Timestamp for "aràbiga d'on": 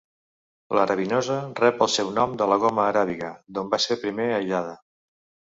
2.93-3.71